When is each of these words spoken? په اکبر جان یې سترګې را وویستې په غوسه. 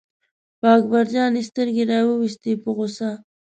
په 0.59 0.67
اکبر 0.77 1.05
جان 1.13 1.31
یې 1.37 1.43
سترګې 1.49 1.83
را 1.91 1.99
وویستې 2.07 2.51
په 2.63 2.69
غوسه. 2.75 3.09